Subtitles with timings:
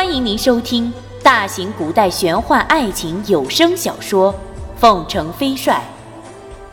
[0.00, 0.90] 欢迎您收听
[1.22, 4.32] 大型古代玄幻爱情有声小说
[4.78, 5.84] 《凤城飞帅》，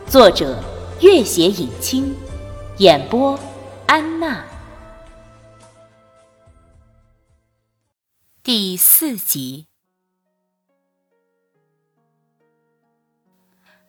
[0.10, 0.64] 作者：
[1.02, 2.16] 月写影清，
[2.78, 3.38] 演播：
[3.86, 4.46] 安娜。
[8.42, 9.68] 第四集，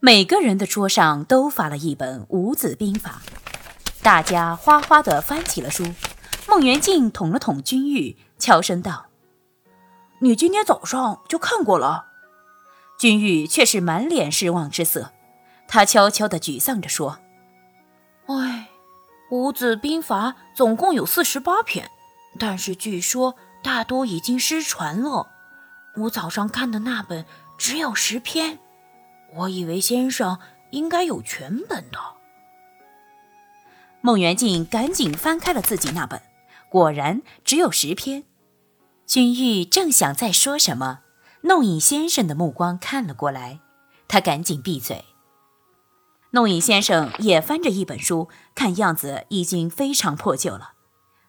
[0.00, 3.22] 每个人的桌上都发了一本《五子兵法》，
[4.02, 5.84] 大家哗哗的翻起了书。
[6.48, 9.07] 孟元敬捅了捅君玉，悄声道。
[10.20, 12.06] 你今天早上就看过了，
[12.98, 15.12] 君玉却是满脸失望之色。
[15.68, 17.20] 他悄悄地沮丧着说
[18.26, 18.68] ：“哎，
[19.30, 21.88] 五子兵法总共有四十八篇，
[22.38, 25.28] 但是据说大多已经失传了。
[25.96, 27.24] 我早上看的那本
[27.56, 28.58] 只有十篇，
[29.34, 30.38] 我以为先生
[30.70, 31.98] 应该有全本的。”
[34.00, 36.20] 孟元敬赶紧翻开了自己那本，
[36.68, 38.24] 果然只有十篇。
[39.08, 41.00] 君玉正想再说什么，
[41.40, 43.60] 弄影先生的目光看了过来，
[44.06, 45.06] 他赶紧闭嘴。
[46.32, 50.72] 弄影先生也翻着一本书，看样子已经非常破旧了。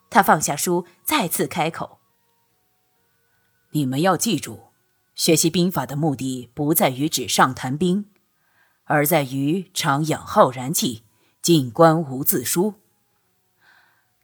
[0.09, 1.99] 他放下书，再次开口
[3.71, 4.73] ：“你们要记住，
[5.15, 8.09] 学习兵法的目的不在于纸上谈兵，
[8.83, 11.03] 而在于常养浩然气，
[11.41, 12.73] 静观无字书。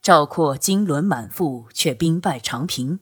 [0.02, 2.99] 赵括金轮满腹，却兵败长平。”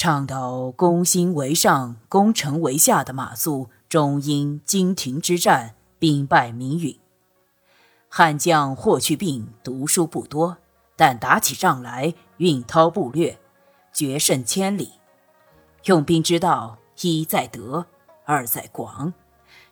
[0.00, 6.98] 倡导攻心为上、攻城为下的马谡，终因金庭之战兵败名陨。
[8.08, 10.56] 汉将霍去病读书不多，
[10.96, 13.38] 但打起仗来运涛步掠，
[13.92, 14.92] 决胜千里。
[15.84, 17.84] 用兵之道，一在德，
[18.24, 19.12] 二在广。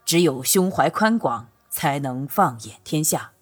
[0.05, 3.33] 只有胸怀宽广，才能放眼天下。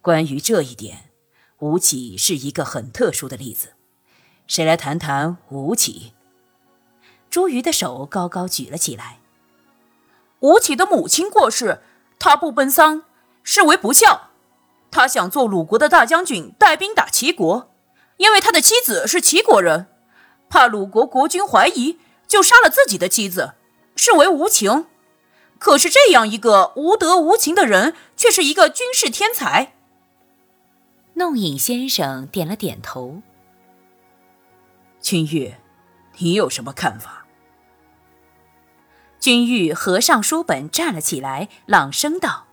[0.00, 1.10] 关于这一点，
[1.58, 3.70] 吴起是一个很特殊的例子。
[4.46, 6.12] 谁来谈谈吴起？
[7.30, 9.18] 朱瑜的手高高举了起来。
[10.40, 11.80] 吴起的母亲过世，
[12.18, 13.04] 他不奔丧，
[13.42, 14.30] 视为不孝。
[14.90, 17.72] 他想做鲁国的大将军，带兵打齐国，
[18.18, 19.86] 因为他的妻子是齐国人，
[20.48, 21.98] 怕鲁国国君怀疑，
[22.28, 23.54] 就杀了自己的妻子，
[23.96, 24.86] 视为无情。
[25.58, 29.72] 可是这样一个无德无情的人，却是一个军事天才。
[31.14, 33.22] 弄影先生点了点头。
[35.14, 35.54] 君玉，
[36.18, 37.24] 你有什么看法？
[39.20, 42.48] 君玉合上书本，站了起来，朗声道：“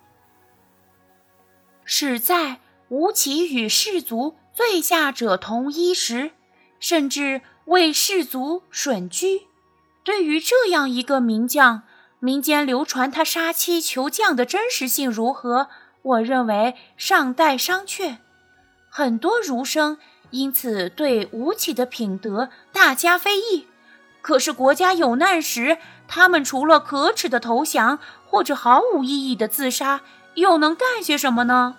[1.83, 6.33] 史在吴起与士卒最下者同一时，
[6.79, 9.47] 甚至为士卒吮居。
[10.03, 11.81] 对于这样一个名将，
[12.19, 15.69] 民间流传他杀妻求将的真实性如何？
[16.03, 18.17] 我认为尚待商榷。
[18.87, 19.97] 很多儒生。”
[20.31, 23.67] 因此，对吴起的品德大加非议。
[24.21, 25.77] 可是，国家有难时，
[26.07, 30.01] 他们除了可耻的投降或者毫无意义的自杀，
[30.35, 31.77] 又能干些什么呢？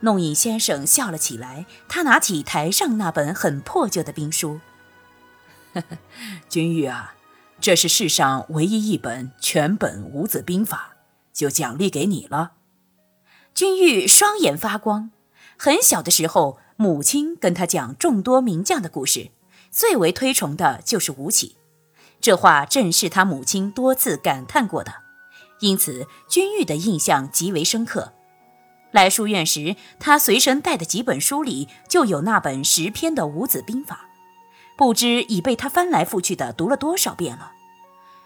[0.00, 4.60] 弄影先生笑了起来，他拿起台上那本很破旧的兵书
[6.48, 7.14] ：“君玉啊，
[7.60, 10.96] 这是世上唯一一本全本五子兵法，
[11.32, 12.52] 就奖励给你了。”
[13.54, 15.10] 君玉双眼发光。
[15.62, 19.30] 很小的时候，母亲跟他讲众多名将的故事，
[19.70, 21.56] 最为推崇的就是吴起。
[22.18, 24.90] 这话正是他母亲多次感叹过的，
[25.60, 28.14] 因此君玉的印象极为深刻。
[28.90, 34.08] 来书院时，他随身带的几本书里就有那本十篇的五子兵法，
[34.78, 37.52] 不知已被他翻来覆去的读了多少遍了，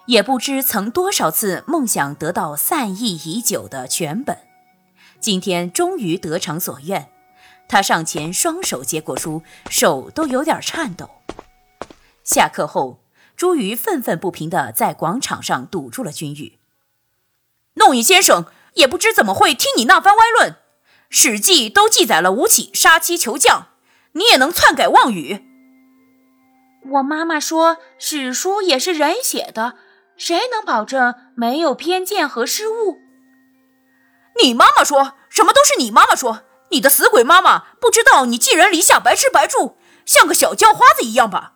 [0.07, 4.39] 也不知曾多少次梦想得到散佚已久的全本，
[5.19, 7.09] 今天终于得偿所愿。
[7.69, 11.11] 他上前，双手接过书，手都有点颤抖。
[12.23, 13.01] 下课后，
[13.37, 16.59] 朱瑜愤愤不平地在广场上堵住了君玉。
[17.75, 20.53] 弄影先生也不知怎么会听你那番歪论，
[21.11, 23.69] 《史记》都记载了吴起杀妻求将，
[24.13, 25.45] 你也能篡改妄语？
[26.93, 29.75] 我妈妈说，史书也是人写的，
[30.17, 32.99] 谁能保证没有偏见和失误？
[34.43, 36.43] 你妈妈说什么都是你妈妈说。
[36.75, 41.53] 你的死鬼妈妈不知道你寄人篱下，白吃白住，像个小叫花子一样吧？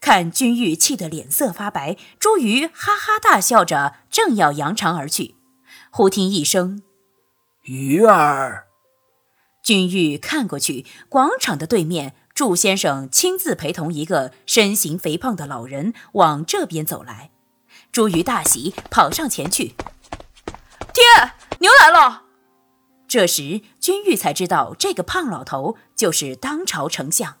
[0.00, 5.36] 看君玉气得脸色发白，朱瑜哈哈大笑着，正要扬长而去，
[5.90, 6.82] 忽听一声
[7.64, 8.64] “鱼儿”，
[9.62, 17.30] 君玉看过去，广场的对面，祝先生亲自陪同一个身形肥胖的老人往这边走来。
[17.92, 19.74] 朱瑜大喜，跑上前去
[20.94, 21.02] ：“爹，
[21.58, 22.22] 您来了。”
[23.14, 27.36] 这时，君玉才知道这个胖老头就是当朝丞相。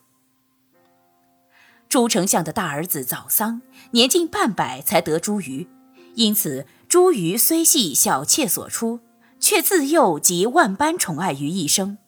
[1.88, 3.60] 朱丞相的大儿子早丧，
[3.90, 5.66] 年近半百才得茱萸，
[6.14, 9.00] 因此茱萸虽系小妾所出，
[9.40, 11.98] 却自幼集万般宠爱于一身。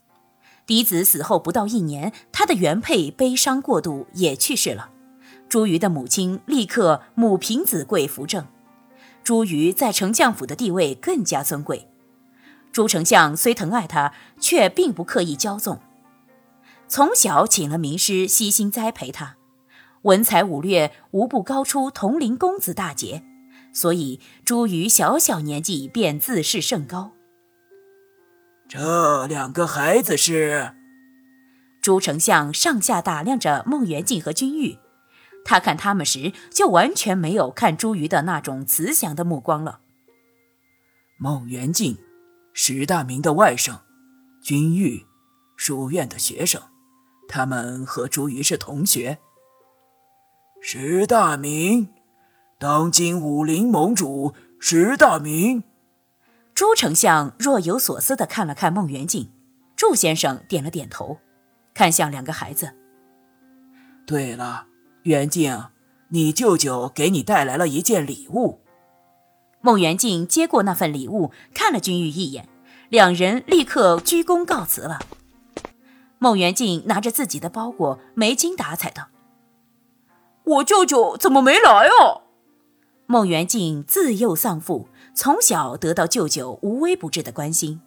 [0.65, 4.91] 嫡子死后不到一年，他的原配悲伤过度，也去世了。
[5.51, 8.47] 茱萸的母亲立刻母凭子贵扶正，
[9.25, 11.89] 茱萸在丞相府的地位更加尊贵。
[12.77, 15.81] 朱丞相虽疼爱他，却并不刻意骄纵，
[16.87, 19.39] 从小请了名师悉心栽培他，
[20.03, 23.23] 文才武略无不高出同龄公子大姐，
[23.73, 27.13] 所以朱瑜小小年纪便自视甚高。
[28.69, 30.75] 这两个孩子是？
[31.81, 34.77] 朱丞相上下打量着孟元敬和君玉，
[35.47, 39.81] 他看他们时就完全没有看朱瑜的那种慈祥的目光了。
[41.17, 41.97] 孟元敬，
[42.59, 43.81] 石大明的外甥，
[44.43, 45.05] 君玉，
[45.59, 46.63] 书院的学生，
[47.29, 49.19] 他们和朱瑜是同学。
[50.63, 51.91] 石大明，
[52.59, 55.65] 当今武林盟主石大明。
[56.55, 59.31] 朱丞相若有所思地看了看孟元敬，
[59.77, 61.19] 祝先生点了点头，
[61.75, 62.75] 看向两个孩子。
[64.07, 64.67] 对了，
[65.03, 65.67] 元敬，
[66.09, 68.63] 你舅舅给你带来了一件礼物。
[69.61, 72.49] 孟元敬接过那份礼物，看了君玉一眼，
[72.89, 75.01] 两人立刻鞠躬告辞了。
[76.19, 79.09] 孟元敬拿着自己的包裹，没精打采的
[80.45, 82.23] ：“我舅舅怎么没来啊？”
[83.07, 84.89] 孟元敬自幼丧父。
[85.19, 87.81] 从小得到舅舅无微不至的关心，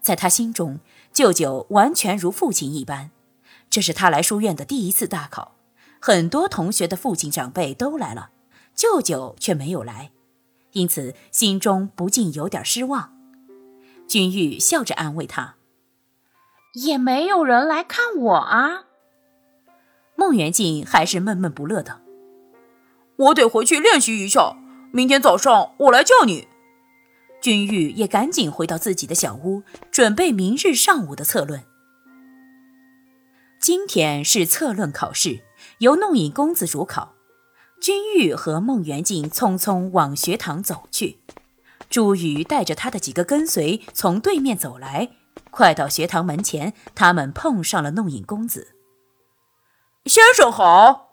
[0.00, 0.80] 在他心中，
[1.12, 3.12] 舅舅完全如父亲一般。
[3.70, 5.52] 这是他来书院的第一次大考，
[6.00, 8.30] 很多同学的父亲长辈都来了，
[8.74, 10.10] 舅舅却没有来，
[10.76, 13.10] 因此心中不禁有点失望。
[14.06, 15.56] 君玉笑着安慰他
[16.84, 18.84] ：“也没有人来看我啊。”
[20.16, 22.02] 孟元敬还是闷闷不乐的
[23.16, 24.54] ：“我得回去练习一下，
[24.92, 26.46] 明天早上我来叫你。”
[27.40, 31.64] 君玉也赶紧回到自己的小屋，准备明日上午的策论。
[33.58, 35.40] 今天是策论考试，
[35.78, 37.15] 由弄影公子主考。
[37.80, 41.18] 君玉和孟元敬匆匆往学堂走去，
[41.88, 45.10] 朱宇带着他的几个跟随从对面走来，
[45.50, 48.74] 快到学堂门前，他们碰上了弄影公子。
[50.06, 51.10] 先生好！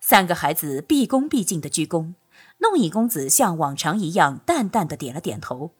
[0.00, 2.14] 三个孩子毕恭毕敬的鞠躬。
[2.60, 5.72] 弄影公子像往常一样淡淡的点了点头，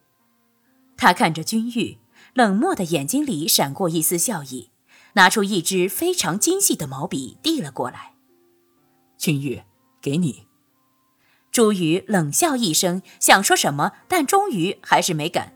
[0.96, 1.98] 他看着君玉，
[2.34, 4.70] 冷漠的眼睛里闪过一丝笑意，
[5.14, 8.14] 拿出一支非常精细的毛笔递了过来。
[9.16, 9.62] 君玉，
[10.00, 10.46] 给你。
[11.50, 15.52] 朱宇冷笑一声，想说什么，但终于还是没敢，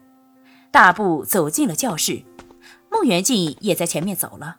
[0.71, 2.25] 大步走进了教室。
[2.91, 4.59] 孟元敬也在前面走了。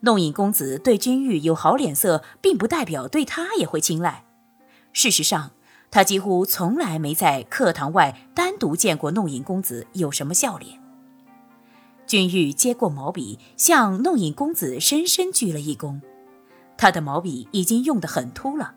[0.00, 4.24] 弄影公子对君玉有好脸色，并不代表对他也会青睐。
[4.92, 5.52] 事实上。
[5.90, 10.80] 他几乎从来没在课堂外单独见过弄影公子有什么笑脸。
[12.04, 16.00] 君玉接过毛笔，向弄影公子深深鞠了一躬。
[16.76, 18.74] 他的毛笔已经用得很秃了，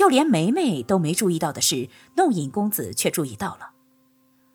[0.00, 3.72] 就连梅梅都没注意到的事，弄影公子却注意到了。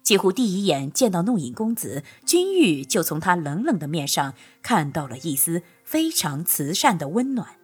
[0.02, 4.34] 几乎第一眼见到弄影公子，君玉就从他冷冷的面上
[4.64, 7.58] 看到了一丝非常慈善的温暖。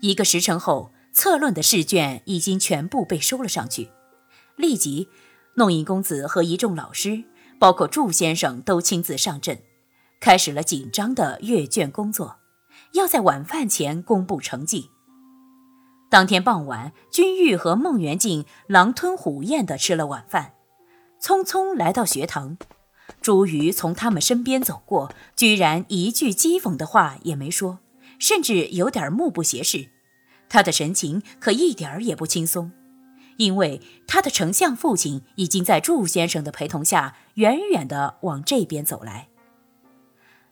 [0.00, 0.92] 一个时辰后。
[1.12, 3.90] 策论的试卷已经全部被收了上去，
[4.56, 5.08] 立即，
[5.54, 7.22] 弄影公子和一众老师，
[7.60, 9.60] 包括祝先生都亲自上阵，
[10.18, 12.38] 开始了紧张的阅卷工作，
[12.94, 14.90] 要在晚饭前公布成绩。
[16.14, 20.52] 当天傍晚，君玉和孟元敬狼吞虎咽地吃了晚饭，
[21.20, 22.56] 匆匆来到学堂。
[23.20, 27.80] 朱瑜从他们身边走过，居然一句讥讽的话也没说，
[28.20, 29.88] 甚至有点目不斜视。
[30.48, 32.70] 他的神情可一点儿也不轻松，
[33.38, 39.26] 因为他的丞相父亲已经在祝先生的陪同下，远远地往这边走来。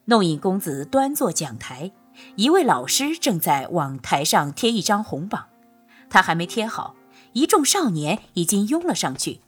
[0.07, 1.92] 弄影公子端坐讲台，
[2.35, 5.47] 一位老师正在往台上贴一张红榜，
[6.12, 6.95] 他还没贴好，
[7.33, 9.40] 一众少年已经拥了上去。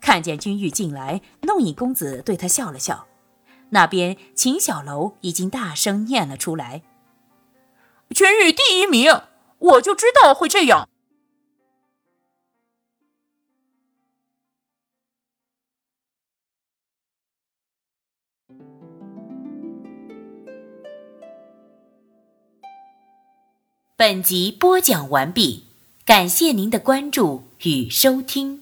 [0.00, 3.06] 看见君玉进来，弄影公子对他笑了笑。
[3.68, 6.82] 那边秦小楼已经大声念了出来
[8.16, 9.24] ：“君玉第一名。”
[9.60, 10.88] 我就知道会这样。
[23.98, 25.66] 本集播讲完毕，
[26.10, 28.59] 感谢您的关注与收听。